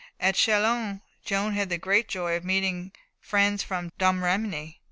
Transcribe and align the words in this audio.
At 0.19 0.33
Châlons, 0.33 1.01
Joan 1.23 1.53
had 1.53 1.69
the 1.69 1.77
great 1.77 2.07
joy 2.07 2.35
of 2.35 2.43
meeting 2.43 2.91
friends 3.19 3.61
from 3.61 3.91
Domremy. 3.99 4.79